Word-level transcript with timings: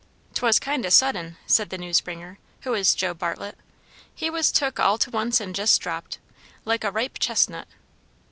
"'Twas 0.33 0.57
kind 0.57 0.83
o' 0.83 0.89
sudden," 0.89 1.37
said 1.45 1.69
the 1.69 1.77
news 1.77 2.01
bringer, 2.01 2.39
who 2.61 2.71
was 2.71 2.95
Joe 2.95 3.13
Bartlett; 3.13 3.55
"he 4.15 4.31
was 4.31 4.51
took 4.51 4.79
all 4.79 4.97
to 4.97 5.11
once 5.11 5.39
and 5.39 5.55
jes' 5.55 5.77
dropped 5.77 6.17
like 6.65 6.83
a 6.83 6.89
ripe 6.89 7.19
chestnut." 7.19 7.67